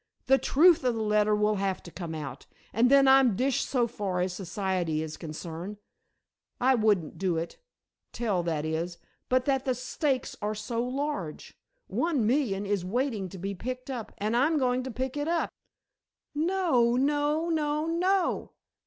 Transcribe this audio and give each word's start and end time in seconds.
"The 0.25 0.39
truth 0.39 0.83
of 0.83 0.95
the 0.95 1.03
letter 1.03 1.35
will 1.35 1.57
have 1.57 1.83
to 1.83 1.91
come 1.91 2.15
out, 2.15 2.47
and 2.73 2.89
then 2.89 3.07
I'm 3.07 3.35
dished 3.35 3.69
so 3.69 3.85
far 3.85 4.19
as 4.19 4.33
society 4.33 5.03
is 5.03 5.15
concerned. 5.15 5.77
I 6.59 6.73
wouldn't 6.73 7.19
do 7.19 7.37
it 7.37 7.59
tell 8.11 8.41
that 8.41 8.65
is 8.65 8.97
but 9.29 9.45
that 9.45 9.63
the 9.65 9.75
stakes 9.75 10.35
are 10.41 10.55
so 10.55 10.81
large. 10.83 11.55
One 11.85 12.25
million 12.25 12.65
is 12.65 12.83
waiting 12.83 13.29
to 13.29 13.37
be 13.37 13.53
picked 13.53 13.91
up 13.91 14.11
and 14.17 14.35
I'm 14.35 14.57
going 14.57 14.81
to 14.85 14.89
pick 14.91 15.15
it 15.15 15.27
up." 15.27 15.51
"No! 16.33 16.95
no! 16.95 17.49
no! 17.49 17.85
no!" 17.85 18.53